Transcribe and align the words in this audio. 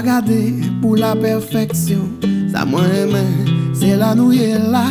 pa 0.00 0.06
gade 0.06 0.40
pou 0.80 0.96
la 0.96 1.12
perfeksyon. 1.12 2.06
Sa 2.52 2.64
mwen 2.64 2.88
emen, 3.02 3.32
se 3.76 3.92
la 4.00 4.14
nou 4.16 4.32
ye 4.32 4.56
la. 4.56 4.86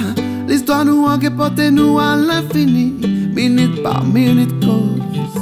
L'histoire 0.45 0.85
nou 0.85 1.07
anke 1.09 1.31
pote 1.33 1.69
nou 1.73 1.97
an 2.01 2.27
l'infini. 2.29 2.91
Minute 3.33 3.81
par 3.81 4.03
minute 4.05 4.53
cause. 4.61 5.41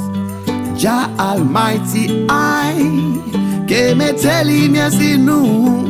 Ja 0.78 1.10
almighty 1.18 2.24
I 2.30 2.86
Ke 3.66 3.96
mette 3.98 4.44
linye 4.46 4.86
si 4.94 5.16
nou 5.18 5.82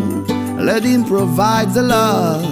Let 0.59 0.83
him 0.85 1.05
provide 1.05 1.75
the 1.75 1.83
love. 1.83 2.49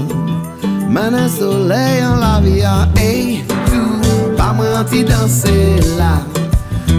Mene 0.86 1.26
soley 1.32 2.02
an 2.04 2.20
la 2.20 2.38
via 2.44 2.76
Ey, 3.00 3.40
tou, 3.72 4.36
pa 4.36 4.52
mwen 4.52 4.84
ti 4.92 5.02
danse 5.08 5.56
la 5.96 6.20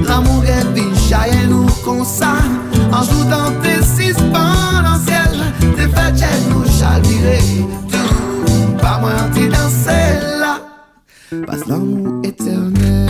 L'amour 0.07 0.43
e 0.43 0.63
vi 0.73 0.89
chaye 1.07 1.45
nou 1.47 1.69
konsa 1.85 2.33
Anjou 2.91 3.23
dan 3.29 3.53
te 3.61 3.77
si 3.83 4.06
six 4.77 4.83
dans 4.83 4.99
ciel, 4.99 5.31
tes 5.75 5.87
fêtes, 5.87 6.23
nous 6.49 6.65
chavirer. 6.65 7.39
Tout. 7.89 8.77
Pas 8.79 8.99
menti 8.99 9.47
danser 9.47 10.19
là. 10.39 10.59
Passe 11.45 11.65
l'amour 11.67 12.21
éternel. 12.23 13.09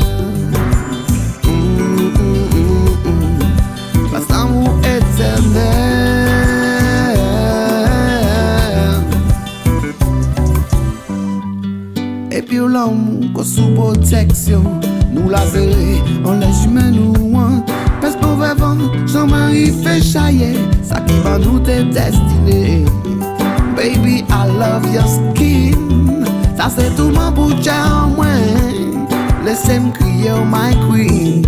Passe 4.11 4.29
l'amour 4.29 4.79
éternel. 4.79 5.97
Et 12.31 12.41
puis 12.41 12.57
l'amour, 12.57 13.33
qu'on 13.33 13.43
sous 13.43 13.73
protection. 13.75 14.63
Nous 15.13 15.29
la 15.29 15.45
verrons, 15.45 16.03
on 16.25 16.33
les 16.33 16.65
humains 16.65 16.91
nous 16.91 17.26
Jean-Marie 19.05 19.71
fè 19.83 19.99
chaye, 20.01 20.53
sa 20.85 21.01
ki 21.05 21.19
ban 21.25 21.41
nou 21.43 21.59
te 21.63 21.83
destine 21.93 22.87
Baby, 23.77 24.23
I 24.29 24.47
love 24.47 24.87
your 24.89 25.05
skin, 25.05 26.25
sa 26.57 26.69
se 26.73 26.87
touman 26.97 27.35
pou 27.35 27.53
chan 27.61 28.15
mwen 28.15 29.05
Lese 29.45 29.77
m 29.77 29.91
kriye 29.95 30.33
ou 30.33 30.41
oh 30.41 30.49
my 30.49 30.73
queen, 30.87 31.45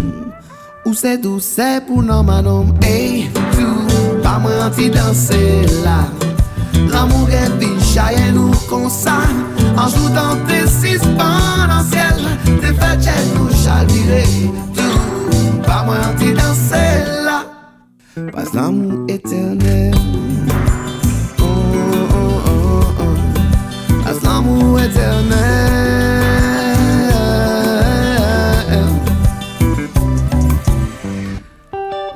ou 0.85 0.93
se 0.93 1.15
douse 1.17 1.69
pou 1.87 2.05
nan 2.05 2.27
manom 2.27 2.69
Ey, 2.85 3.27
tou, 3.55 4.19
pa 4.23 4.37
mwen 4.43 4.61
an 4.67 4.73
ti 4.77 4.89
danse 4.93 5.39
la 5.83 6.03
L'amou 6.89 7.27
gen 7.29 7.57
vin 7.61 7.77
chaye 7.91 8.31
nou 8.35 8.55
konsa 8.69 9.19
Anjou 9.75 10.09
tan 10.15 10.41
te 10.49 10.63
sispan 10.79 11.69
an 11.69 11.85
siel 11.91 12.25
Te 12.49 12.73
fè 12.73 12.95
chè 13.03 13.15
nou 13.35 13.51
chalvire 13.63 14.25
Tou, 14.77 15.63
pa 15.67 15.83
mwen 15.87 16.03
an 16.03 16.19
ti 16.21 16.33
danse 16.37 16.83
la 17.05 17.18
Passe 18.27 18.53
l'amour 18.53 19.05
éternel. 19.07 19.93
Oh, 21.39 21.43
oh, 21.43 22.15
oh, 22.15 22.83
oh. 22.99 23.09
L'amour 24.23 24.79
éternel. 24.79 25.89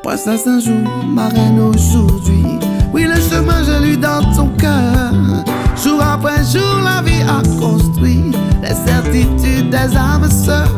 Passe 0.04 0.28
un 0.28 0.60
jour, 0.60 0.74
ma 1.08 1.28
reine 1.30 1.60
aujourd'hui. 1.60 2.46
Oui, 2.94 3.04
le 3.04 3.16
chemin, 3.16 3.64
je 3.64 3.84
lui 3.84 3.98
dans 3.98 4.22
ton 4.36 4.48
cœur. 4.58 5.12
Jour 5.84 6.02
après 6.02 6.44
jour, 6.44 6.82
la 6.84 7.02
vie 7.02 7.24
a 7.24 7.42
construit 7.60 8.32
les 8.62 8.76
certitudes 8.76 9.70
des 9.70 9.98
âmes 9.98 10.30
sœurs. 10.30 10.72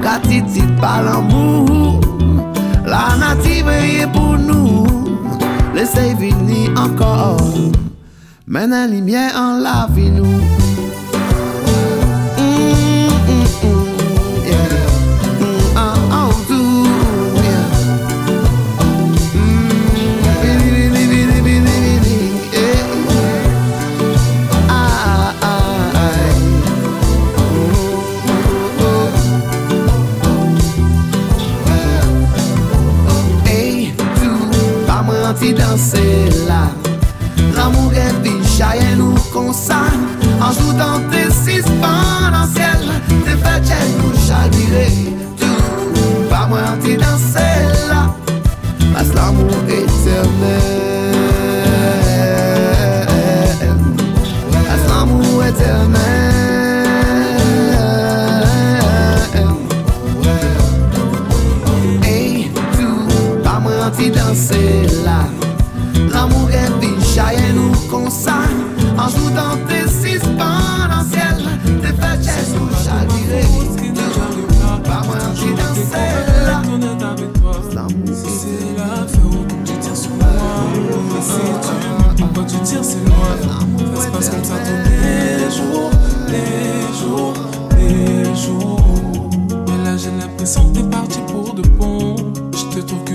Gratitude 0.00 0.74
par 0.80 1.02
l'amour, 1.02 2.00
la 2.84 3.16
native 3.16 3.68
est 3.68 4.06
pour 4.12 4.36
nous. 4.38 4.86
Laissez 5.74 6.14
venir 6.14 6.70
encore, 6.78 7.40
mène 8.46 8.70
la 8.70 8.86
lumière 8.86 9.32
en 9.36 9.58
la 9.58 9.88
vie 9.90 10.10
nous. 10.10 10.63
En 39.36 40.52
jouant 40.52 41.00
tes 41.10 41.28
six 41.32 41.64
dans 41.64 42.46
ciel, 42.54 42.78
tes 43.24 43.30
fêtes, 43.30 43.76
nous 43.98 44.14
chavirer. 44.26 45.12
Tout, 45.36 46.28
pas 46.30 46.46
moi 46.46 46.60
anti 46.72 46.96
danser 46.96 47.88
là. 47.88 48.14
Parce 48.92 49.12
l'amour 49.12 49.50
éternel. 49.68 50.73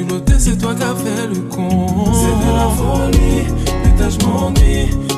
Culotté, 0.10 0.34
c'est 0.40 0.58
toi 0.58 0.74
qui 0.74 0.82
as 0.82 0.96
fait 0.96 1.28
le 1.28 1.42
con. 1.42 1.70
C'est 2.14 2.48
de 2.48 2.52
la 2.56 2.70
folie, 2.70 3.46
putain, 3.84 4.10
je 4.10 4.26
m'ennuie. 4.26 5.09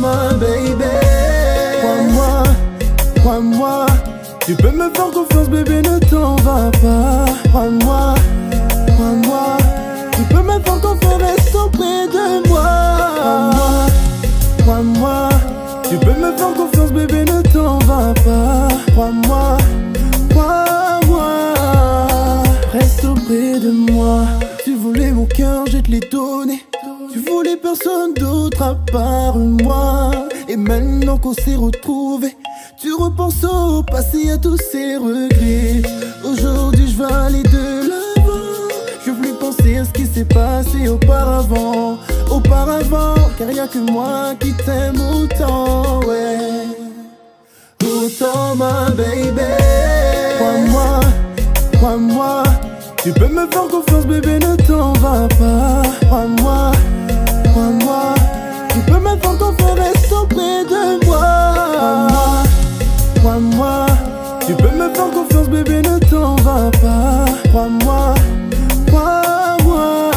Ma 0.00 0.34
baby. 0.34 0.84
Crois-moi, 1.80 2.42
crois-moi. 3.20 3.86
Tu 4.44 4.54
peux 4.54 4.70
me 4.70 4.90
faire 4.90 5.10
confiance 5.10 5.48
bébé 5.48 5.80
ne 5.82 5.98
t'en 6.00 6.36
va 6.36 6.70
pas. 6.82 7.24
Crois-moi, 7.48 8.14
crois-moi. 8.94 9.56
Tu 10.12 10.22
peux 10.24 10.42
me 10.42 10.60
faire 10.60 10.80
confiance 10.80 11.22
reste 11.22 11.54
auprès 11.54 12.06
de 12.08 12.48
moi. 12.48 12.62
Crois-moi, 13.08 13.88
crois-moi. 14.58 15.28
Tu 15.88 15.96
peux 15.96 16.12
me 16.12 16.36
faire 16.36 16.54
confiance 16.54 16.92
bébé 16.92 17.24
ne 17.24 17.40
t'en 17.50 17.78
va 17.80 18.12
pas. 18.24 18.68
Crois-moi, 18.92 19.56
crois-moi. 20.30 21.54
Reste 22.72 23.04
auprès 23.04 23.58
de 23.60 23.70
moi. 23.70 24.24
Tu 24.64 24.74
voulais 24.74 25.12
mon 25.12 25.26
cœur, 25.26 25.64
je 25.66 25.78
te 25.78 25.90
l'ai 25.90 26.00
donné 26.00 26.53
voulais 27.34 27.56
personne 27.56 28.14
d'autre 28.14 28.62
à 28.62 28.74
part 28.74 29.36
moi. 29.36 30.10
Et 30.48 30.56
maintenant 30.56 31.18
qu'on 31.18 31.34
s'est 31.34 31.56
retrouvés 31.56 32.36
Tu 32.80 32.92
repenses 32.92 33.44
au 33.44 33.82
passé 33.82 34.30
à 34.30 34.38
tous 34.38 34.58
ces 34.70 34.96
regrets. 34.96 35.82
Aujourd'hui 36.24 36.86
je 36.90 36.98
vais 36.98 37.12
aller 37.12 37.42
de 37.42 37.88
l'avant. 37.88 38.68
Je 39.04 39.10
veux 39.10 39.20
plus 39.20 39.34
penser 39.34 39.78
à 39.78 39.84
ce 39.84 39.90
qui 39.90 40.06
s'est 40.06 40.24
passé 40.24 40.88
auparavant. 40.88 41.98
Auparavant 42.30 43.14
Car 43.38 43.50
y 43.50 43.60
a 43.60 43.66
que 43.66 43.78
moi 43.78 44.34
qui 44.38 44.52
t'aime 44.52 45.00
autant 45.12 46.00
ouais. 46.06 46.66
Autant 47.82 48.54
ma 48.54 48.90
baby. 48.90 49.50
Crois-moi, 50.36 51.00
crois-moi. 51.78 52.42
Tu 53.02 53.12
peux 53.12 53.28
me 53.28 53.46
faire 53.48 53.68
confiance 53.68 54.06
bébé 54.06 54.38
ne 54.38 54.56
t'en 54.66 54.92
va 54.94 55.28
pas. 55.28 55.82
Crois-moi 56.06 56.72
crois-moi 57.54 58.14
Tu 58.72 58.80
peux 58.80 58.98
me 58.98 59.16
faire 59.16 59.38
confiance, 59.38 59.78
reste 59.78 60.12
auprès 60.12 60.64
de 60.64 61.04
moi. 61.06 62.42
Crois-moi, 63.20 63.86
Tu 64.46 64.54
peux 64.54 64.74
me 64.76 64.92
faire 64.94 65.10
confiance, 65.10 65.48
bébé, 65.48 65.80
ne 65.82 65.98
t'en 66.10 66.36
va 66.36 66.70
pas. 66.82 67.24
Crois-moi, 67.48 68.14
crois-moi 68.88 70.10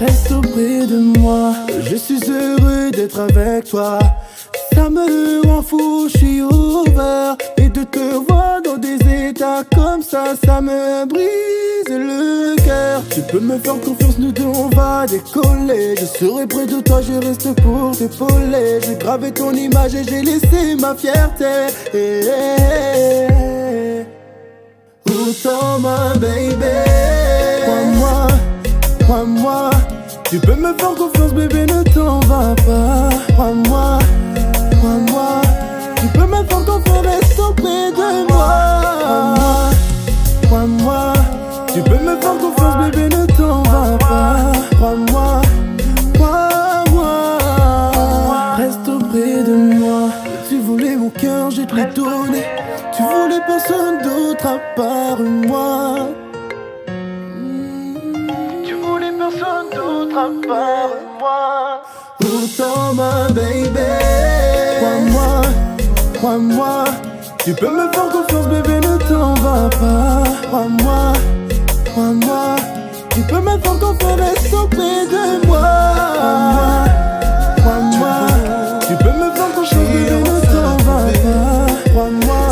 Reste 0.00 0.32
auprès 0.32 0.86
de 0.86 1.18
moi. 1.18 1.52
Je 1.88 1.96
suis 1.96 2.20
heureux 2.28 2.90
d'être 2.90 3.20
avec 3.20 3.68
toi. 3.68 3.98
Ça 4.74 4.90
me 4.90 5.46
rend 5.46 5.62
fou, 5.62 6.08
je 6.12 6.18
suis 6.18 6.42
ouvert 6.42 7.36
de 7.74 7.82
te 7.82 7.98
voir 7.98 8.62
dans 8.62 8.76
des 8.76 8.98
états 9.28 9.64
comme 9.74 10.00
ça 10.00 10.34
Ça 10.44 10.60
me 10.60 11.06
brise 11.06 11.88
le 11.88 12.54
cœur. 12.64 13.02
Tu 13.10 13.20
peux 13.22 13.40
me 13.40 13.58
faire 13.58 13.80
confiance, 13.80 14.18
nous 14.18 14.30
deux 14.30 14.44
on 14.44 14.68
va 14.68 15.06
décoller. 15.06 15.96
Je 15.98 16.06
serai 16.06 16.46
près 16.46 16.66
de 16.66 16.80
toi, 16.80 17.00
je 17.02 17.14
reste 17.26 17.52
pour 17.60 17.96
t'épauler. 17.96 18.80
J'ai 18.86 18.94
gravé 18.94 19.32
ton 19.32 19.52
image 19.52 19.94
et 19.96 20.04
j'ai 20.04 20.22
laissé 20.22 20.76
ma 20.80 20.94
fierté. 20.94 21.44
Eh, 21.92 22.20
eh, 22.22 23.28
eh. 23.30 24.04
Autant 25.10 25.80
ma 25.80 26.14
baby. 26.14 26.54
Crois-moi, 27.62 28.26
crois-moi. 29.00 29.70
Tu 30.30 30.38
peux 30.38 30.54
me 30.54 30.72
faire 30.78 30.94
confiance 30.94 31.32
bébé, 31.32 31.66
ne 31.66 31.82
t'en 31.92 32.20
va 32.20 32.54
pas. 32.66 33.08
Crois-moi 33.32 33.98
confiance, 36.74 37.06
reste 37.06 37.38
auprès 37.38 37.92
de 37.92 38.32
moi. 38.32 39.70
Crois-moi 40.46 41.12
Tu 41.72 41.80
peux 41.82 41.98
me 41.98 42.16
faire 42.20 42.38
confiance, 42.38 42.90
bébé, 42.90 43.08
ne 43.16 43.26
t'en 43.26 43.62
va 43.62 43.98
pas. 43.98 44.52
Crois-moi, 44.76 45.42
crois-moi. 46.14 47.38
Reste 48.56 48.88
auprès 48.88 49.42
de 49.42 49.54
moi. 49.78 50.10
Tu 50.48 50.58
voulais 50.58 50.96
mon 50.96 51.10
cœur, 51.10 51.50
je 51.50 51.62
te 51.62 51.74
l'ai 51.74 51.86
donné 51.86 52.44
Tu 52.96 53.02
voulais 53.02 53.40
personne 53.46 53.98
d'autre 54.02 54.46
à 54.46 54.58
part 54.76 55.20
moi. 55.20 56.08
Tu 58.64 58.74
voulais 58.74 59.12
personne 59.18 59.70
d'autre 59.74 60.16
à 60.16 60.28
part 60.46 60.94
moi. 61.18 61.82
Autant 62.20 62.94
ma 62.94 63.28
baby 63.28 63.93
crois-moi 66.34 66.84
Tu 67.44 67.52
peux 67.54 67.70
me 67.70 67.92
faire 67.92 68.08
confiance 68.08 68.48
bébé 68.48 68.80
ne 68.80 68.96
t'en 69.08 69.34
va 69.34 69.68
pas. 69.70 70.24
Crois-moi, 70.48 71.12
crois-moi. 71.92 72.56
Tu 73.10 73.20
peux 73.20 73.40
me 73.40 73.50
faire 73.58 73.78
confiance 73.78 74.18
reste 74.18 74.52
auprès 74.52 75.06
de 75.06 75.46
moi. 75.46 75.60
Crois-moi, 77.58 78.26
tu 78.88 78.96
peux 78.96 79.12
me 79.12 79.30
faire 79.34 79.54
confiance 79.54 79.88
bébé 79.92 80.18
ne 80.20 80.40
t'en 80.52 80.76
va 80.84 80.98
pas. 81.24 81.90
Crois-moi, 81.90 82.24
Celle 82.26 82.43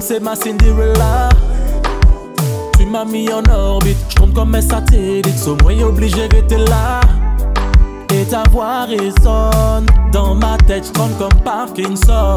c'est 0.00 0.20
ma 0.20 0.34
Cinderella. 0.34 1.28
Tu 2.78 2.86
m'as 2.86 3.04
mis 3.04 3.28
en 3.30 3.42
orbite, 3.52 3.98
je 4.08 4.16
compte 4.16 4.32
comme 4.34 4.54
un 4.54 4.62
satellite, 4.62 5.38
so 5.38 5.56
moi 5.62 5.72
obligé 5.82 6.28
d'être 6.28 6.56
là. 6.70 7.00
Et 8.14 8.24
ta 8.24 8.42
voix 8.50 8.84
résonne 8.86 9.86
dans 10.12 10.34
ma 10.34 10.56
tête, 10.66 10.86
je 10.86 10.92
comme 10.92 11.40
Parkinson. 11.44 12.36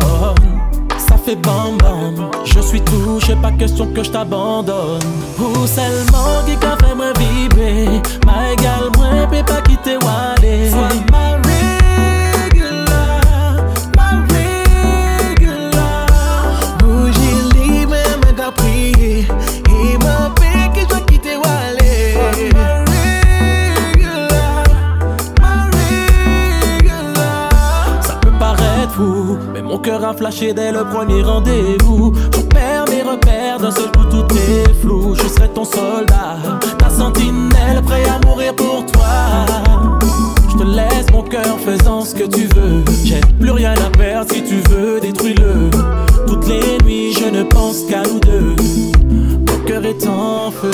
Ça 0.98 1.16
fait 1.18 1.36
bam 1.36 1.78
bam, 1.80 2.30
je 2.44 2.60
suis 2.60 2.82
touché, 2.82 3.36
pas 3.42 3.51
question 3.51 3.88
que 3.94 4.04
je 4.04 4.12
t'abandonne. 4.12 5.00
Ou 5.40 5.66
seulement 5.66 6.44
qui 6.46 6.54
a 6.66 6.78
fait 6.78 6.96
me 6.96 7.13
vibrer, 7.20 8.01
ma 8.25 8.51
égale, 8.51 8.90
moi, 8.98 9.28
peut 9.30 9.46
pas 9.46 9.62
quitter 9.62 9.98
Wale. 9.98 11.11
Flashé 30.13 30.53
dès 30.53 30.72
le 30.72 30.84
premier 30.84 31.22
rendez-vous. 31.22 32.13
Je 32.36 32.41
perds 32.41 32.86
mes 32.89 33.01
repères, 33.03 33.60
d'un 33.60 33.72
seul 33.72 33.91
coup 33.91 34.06
tout 34.10 34.25
est 34.36 34.74
flou. 34.82 35.15
Je 35.15 35.27
serai 35.27 35.50
ton 35.50 35.63
soldat, 35.63 36.38
ta 36.77 36.89
sentinelle, 36.89 37.82
prêt 37.86 38.03
à 38.08 38.25
mourir 38.25 38.56
pour 38.56 38.86
toi. 38.91 39.46
Je 40.50 40.58
te 40.58 40.63
laisse 40.63 41.12
mon 41.12 41.24
cœur 41.24 41.58
faisant 41.60 42.01
ce 42.01 42.15
que 42.15 42.24
tu 42.24 42.48
veux. 42.56 42.84
J'ai 43.03 43.22
plus 43.39 43.51
rien 43.51 43.74
à 43.74 43.89
perdre 43.98 44.32
si 44.34 44.44
tu 44.44 44.62
veux, 44.70 45.00
détruis-le. 45.00 45.70
Toutes 46.27 46.48
les 46.48 46.77
nuits, 46.84 47.13
je 47.13 47.30
ne 47.30 47.44
pense 47.44 47.82
qu'à 47.89 48.03
nous 48.03 48.20
deux. 48.20 48.56
Mon 49.48 49.65
cœur 49.65 49.86
est 49.86 50.08
en 50.08 50.51
feu. 50.51 50.72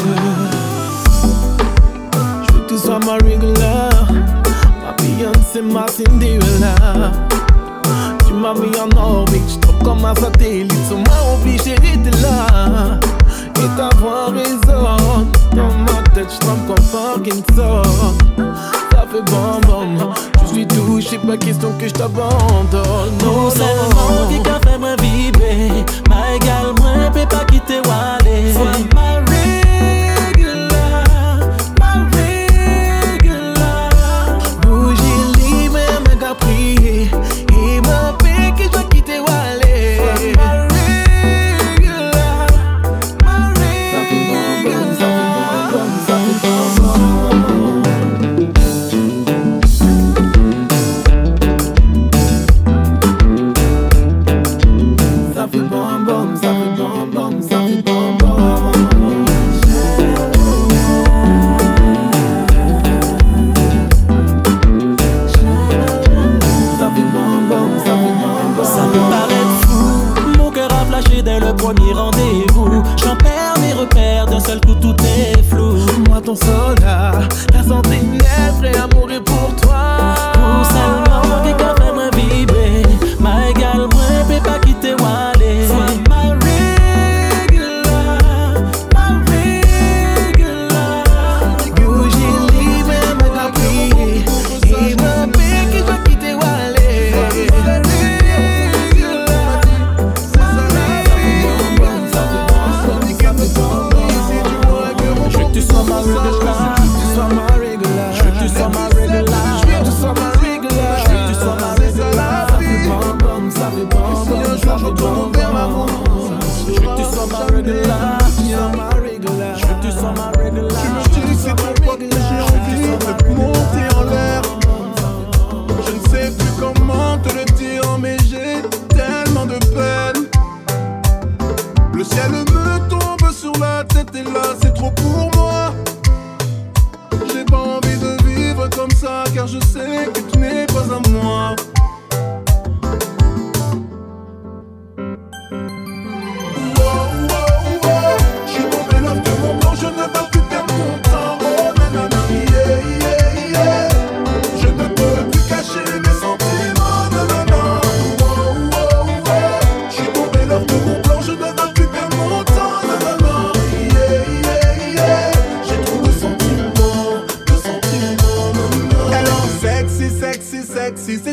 Je 2.14 2.54
veux 2.54 2.62
que 2.62 2.70
tu 2.70 2.78
sois 2.78 3.00
ma 3.00 3.14
regular, 3.14 4.08
ma 4.84 4.94
Beyoncé, 5.04 5.62
ma 5.62 5.88
Cinderella 5.88 7.12
m'as 8.38 8.54
mis 8.54 8.72
en 8.80 8.90
orbite, 8.98 9.44
je 9.50 9.84
comme 9.84 10.06
un 10.06 10.16
satellite, 10.16 10.92
moi 10.92 11.18
obligé 11.34 11.76
d'être 11.76 12.22
là. 12.22 13.00
Et 13.56 13.70
ta 13.76 13.90
voix 13.98 14.28
résonne 14.28 15.28
dans 15.56 15.74
ma 15.86 16.04
tête, 16.14 16.30
je 16.30 16.46
comme 16.46 16.76
Parkinson. 16.92 17.82
Ça 18.92 19.06
fait 19.12 19.22
bon, 19.32 19.62
bon, 19.68 20.14
je 20.44 20.54
suis 20.54 20.68
touché, 20.68 21.18
pas 21.18 21.38
question 21.38 21.72
que 21.80 21.88
je 21.88 21.94
t'abandonne. 21.94 23.18
Non, 23.24 23.50
c'est 23.50 23.60
le 23.60 23.96
monde 23.96 24.44
qui 24.44 24.50
a 24.50 24.60
fait 24.60 24.78
me 24.78 24.96
vibrer, 25.02 25.86
ma 26.10 26.36
égale, 26.36 26.74
moi, 26.80 27.10
peut 27.14 27.28
pas 27.28 27.46
quitter 27.46 27.82
Wale. 27.88 29.17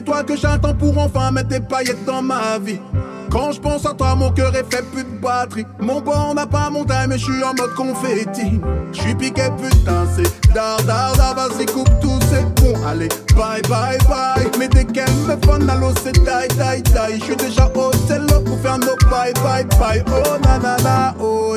Toi 0.04 0.22
que 0.22 0.36
j'attends 0.36 0.74
pour 0.74 0.96
enfin 0.98 1.30
mettre 1.30 1.48
tes 1.48 1.60
paillettes 1.60 2.04
dans 2.04 2.22
ma 2.22 2.58
vie. 2.58 2.80
Quand 3.30 3.50
je 3.50 3.60
pense 3.60 3.84
à 3.84 3.92
toi, 3.94 4.14
mon 4.14 4.30
cœur 4.30 4.54
est 4.54 4.64
fait 4.72 4.84
plus 4.92 5.02
de 5.02 5.18
batterie. 5.20 5.66
Mon 5.80 6.00
bon 6.00 6.34
n'a 6.34 6.46
pas 6.46 6.70
mon 6.70 6.84
time, 6.84 7.06
mais 7.08 7.18
je 7.18 7.24
suis 7.24 7.42
en 7.42 7.52
mode 7.54 7.74
confetti. 7.74 8.60
Je 8.92 9.00
suis 9.00 9.14
piqué, 9.14 9.42
putain, 9.60 10.06
c'est 10.14 10.54
dar. 10.54 10.78
Vas-y, 11.34 11.66
coupe 11.66 11.90
tout, 12.00 12.20
c'est 12.30 12.44
bon. 12.62 12.74
Allez, 12.86 13.08
bye 13.34 13.60
bye 13.62 13.98
bye. 14.08 14.48
Mais 14.56 14.68
dès 14.68 14.84
qu'elle 14.84 15.10
me 15.26 15.36
fun, 15.44 15.58
l'eau 15.58 15.92
c'est 16.00 16.12
die 16.12 16.48
die 16.50 16.82
die. 16.82 17.18
Je 17.18 17.24
suis 17.24 17.36
déjà 17.36 17.68
au 17.74 17.90
cello 18.06 18.40
pour 18.44 18.60
faire 18.60 18.78
nos 18.78 18.96
bye 19.10 19.32
bye 19.42 19.64
bye. 19.80 20.04
Oh 20.06 20.38
nanana, 20.44 21.14
oh. 21.20 21.56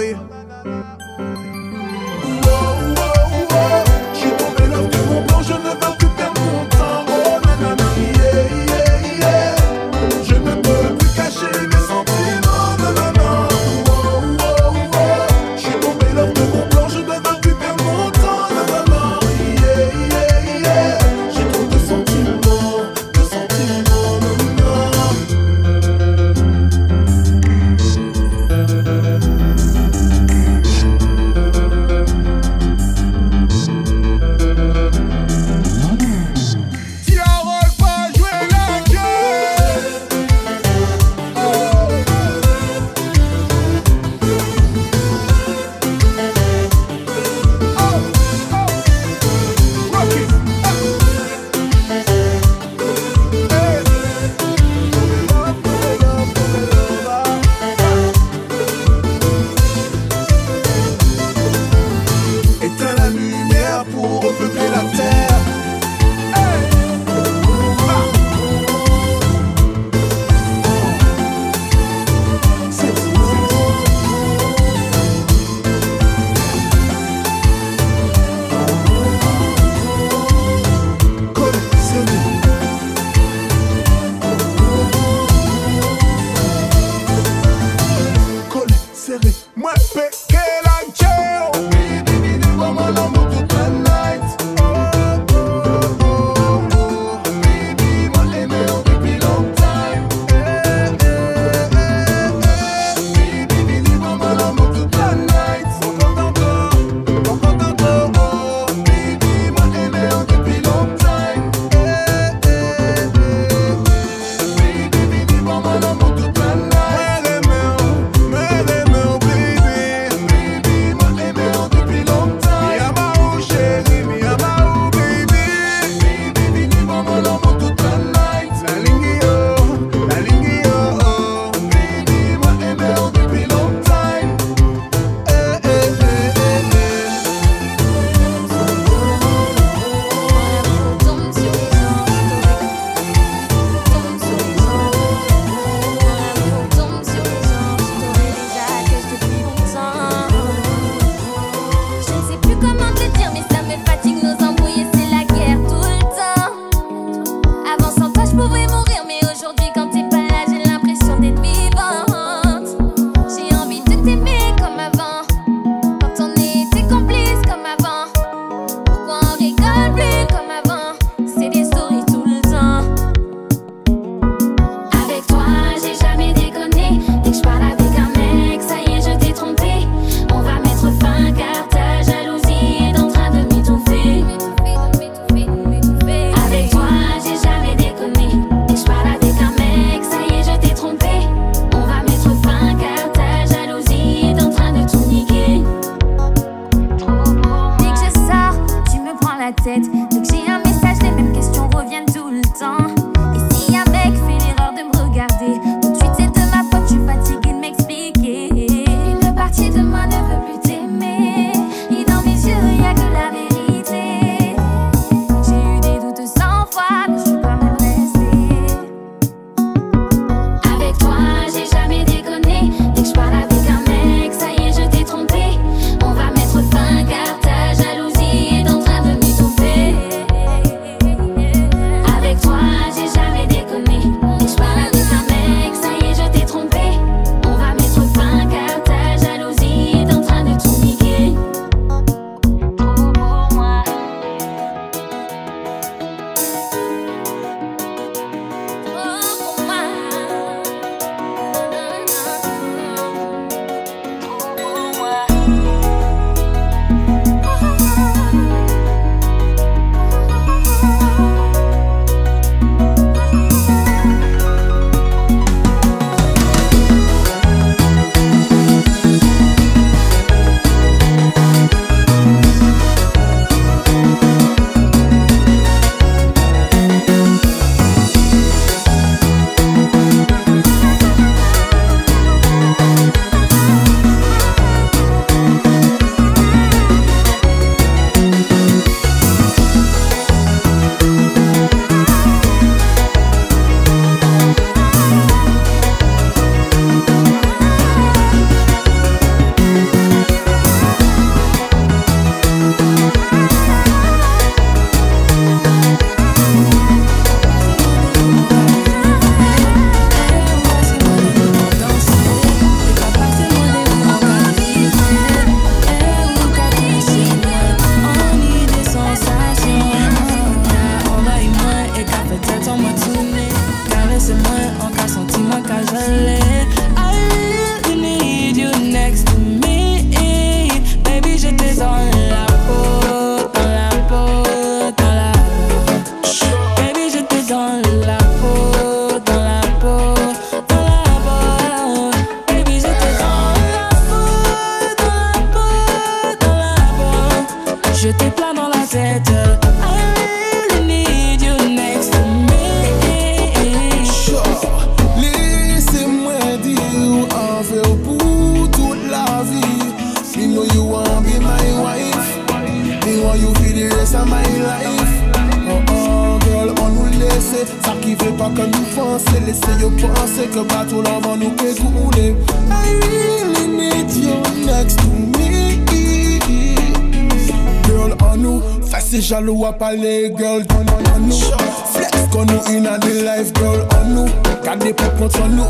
jaloux 379.28 379.66
à 379.66 379.74
parler, 379.74 380.34
girl, 380.38 380.66
donne 380.66 380.90
en 380.90 381.20
nous. 381.20 381.36
Flex 381.36 382.12
qu'on 382.32 382.46
nous 382.46 382.62
in 382.70 382.86
à 382.86 382.98
des 382.98 383.22
life, 383.24 383.52
girl, 383.60 383.86
en 384.00 384.06
nous. 384.08 384.30
Car 384.64 384.78
des 384.78 384.94
potes 384.94 385.18
contre 385.18 385.46
nous, 385.50 385.68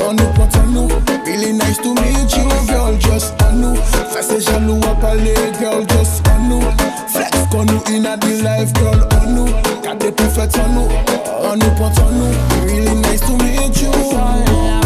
on 0.00 0.12
nous 0.14 0.32
contre 0.34 0.62
nous. 0.70 0.88
Really 1.26 1.52
nice 1.52 1.76
to 1.82 1.90
meet 1.94 2.34
you, 2.34 2.48
girl, 2.66 2.98
just 3.00 3.34
en 3.42 3.56
nous. 3.56 3.76
Face 3.76 4.38
jaloux 4.40 4.80
à 4.90 4.94
parler, 5.00 5.34
girl, 5.60 5.84
just 5.90 6.22
en 6.28 6.48
nous. 6.48 6.62
Flex 7.08 7.30
qu'on 7.50 7.64
nous 7.66 7.82
in 7.90 8.06
à 8.06 8.16
des 8.16 8.36
life, 8.36 8.72
girl, 8.80 9.06
en 9.22 9.30
nous. 9.30 9.48
Car 9.82 9.96
des 9.96 10.10
potes 10.10 10.34
contre 10.34 10.68
nous, 10.70 10.88
on 11.42 11.56
nous 11.56 11.74
contre 11.76 12.10
nous. 12.10 12.66
Really 12.66 12.94
nice 12.96 13.20
to 13.20 13.32
meet 13.36 13.82
you. 13.82 14.83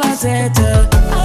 I 0.00 0.14
said. 0.14 0.54
tête. 0.54 1.17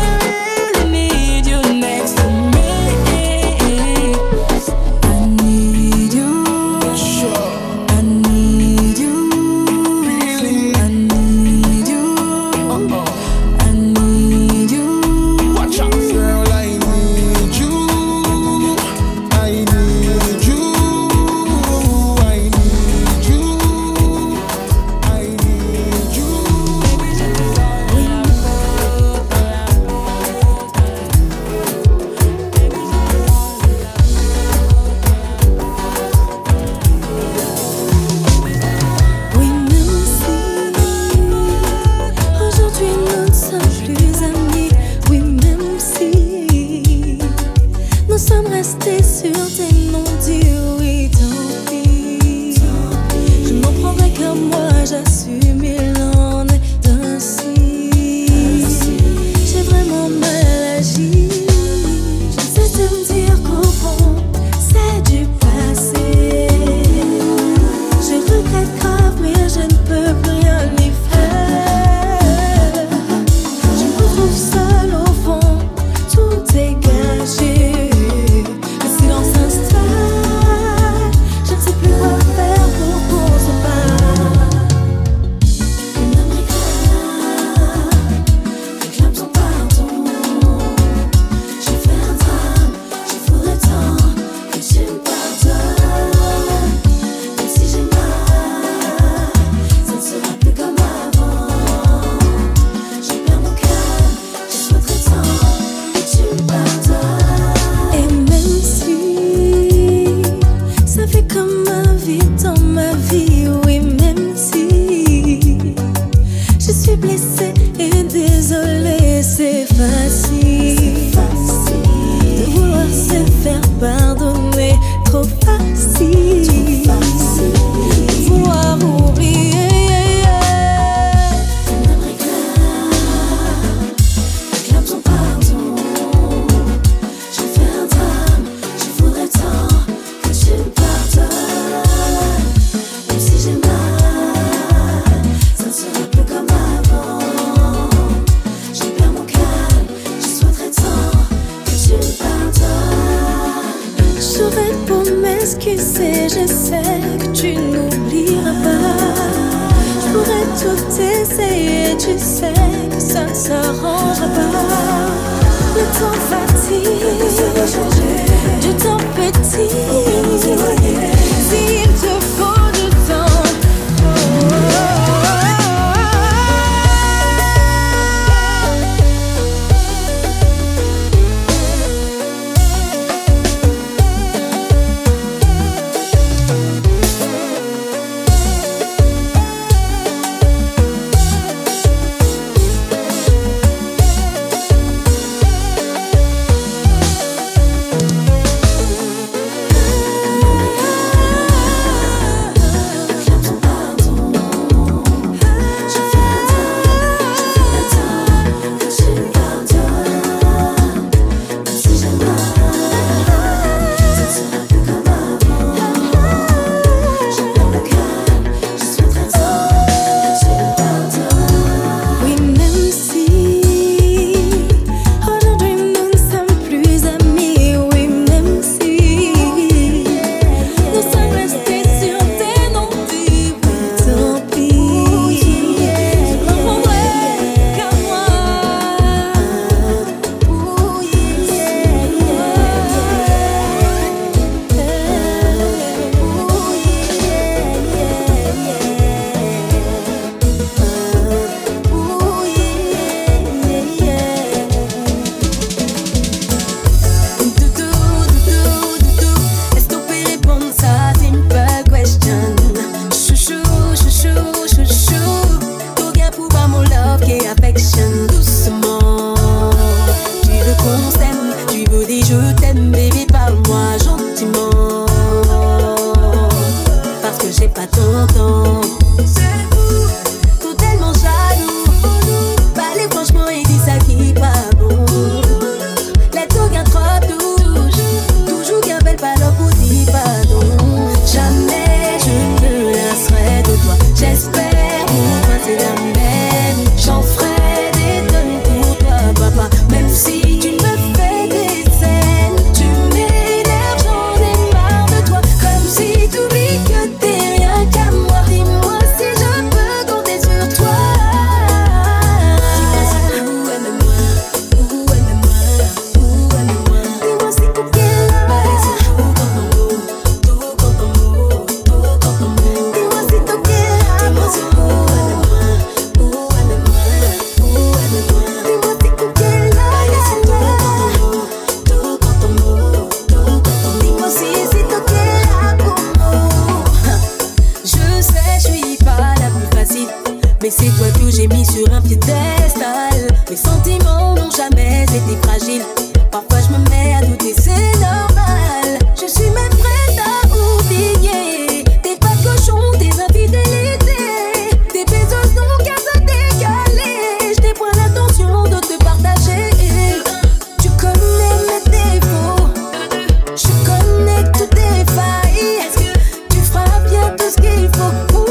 Tu 367.52 367.62
m'aimes 367.62 367.92
comme 367.92 368.43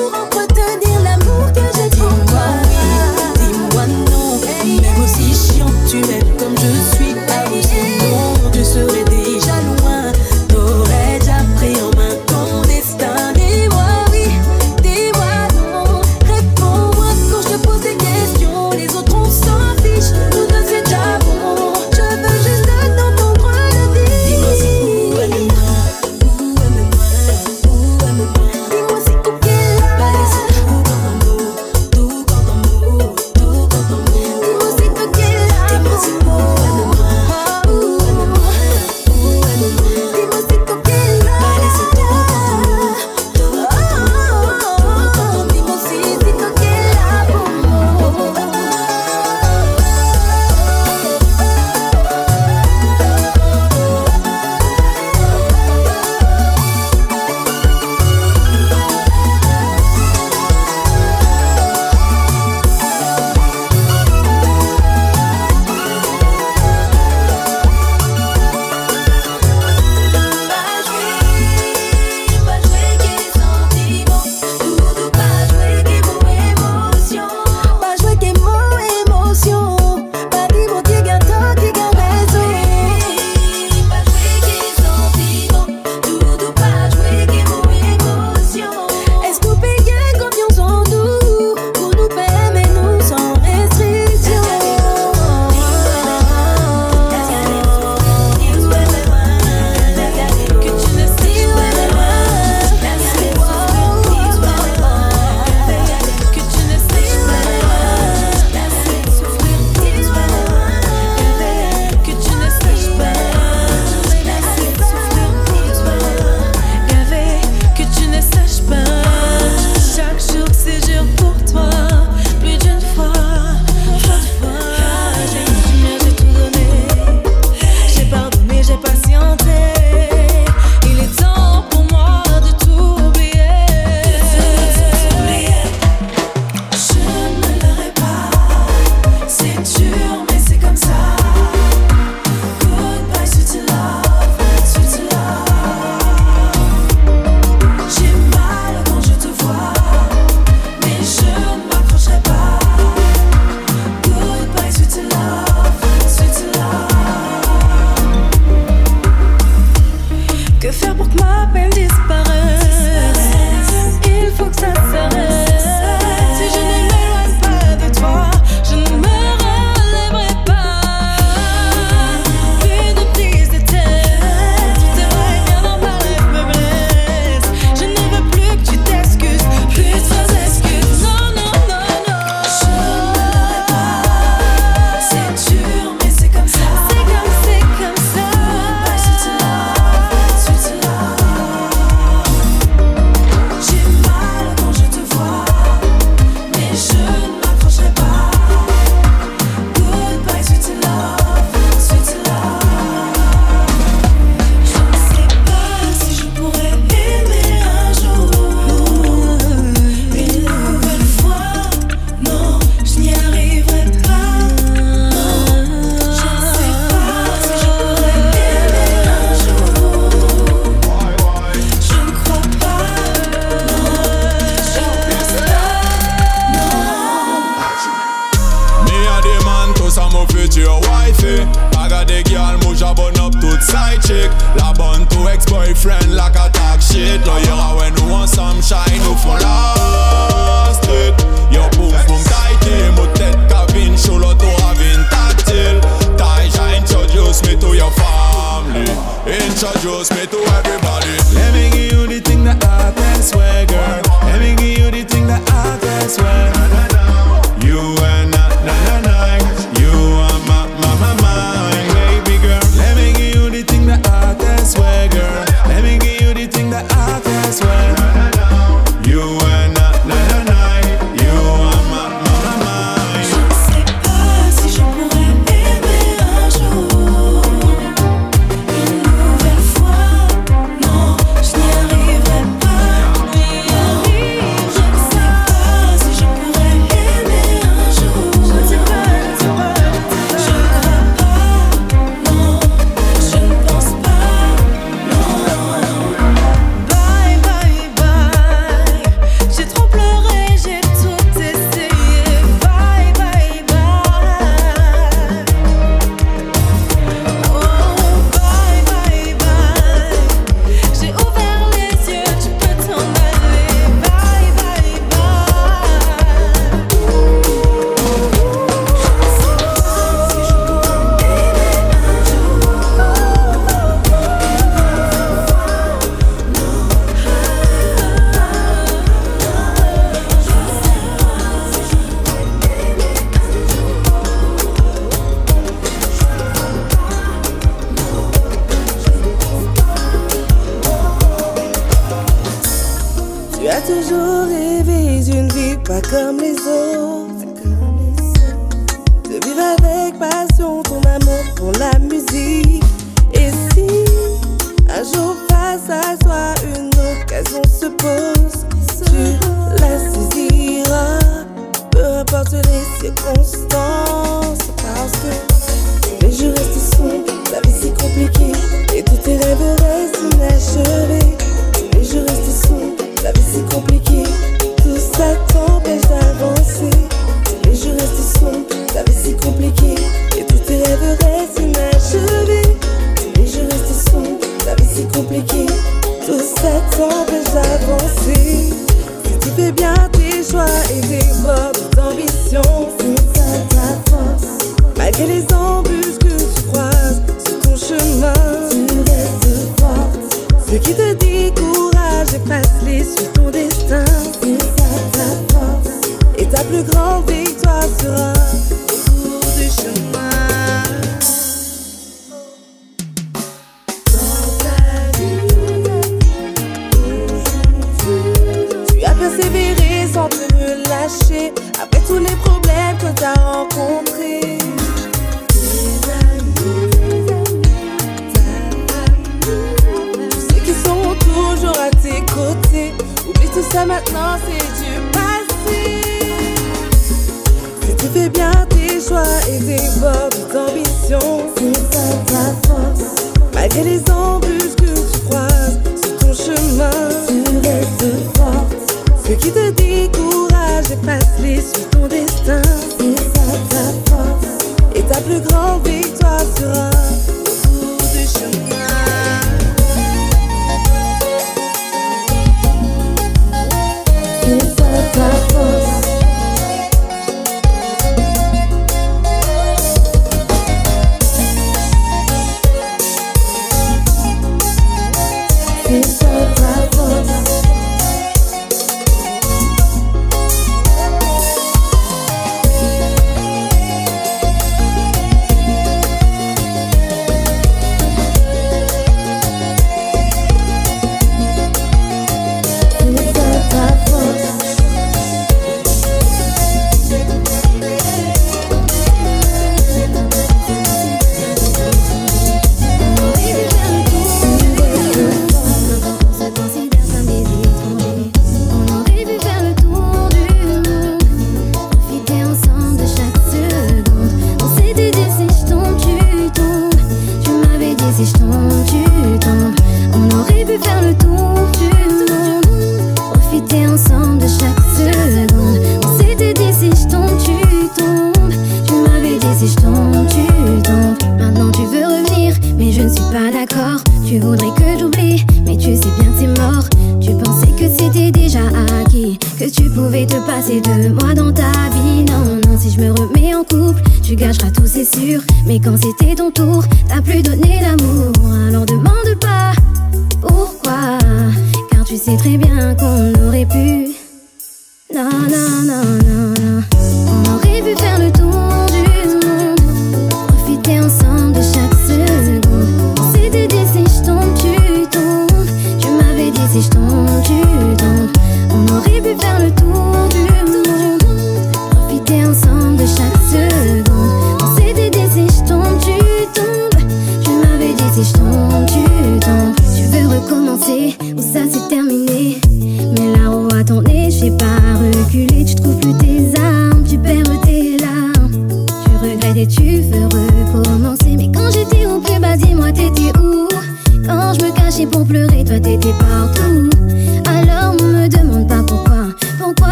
Joe's 249.82 250.08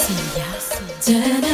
Garcia. 0.00 1.49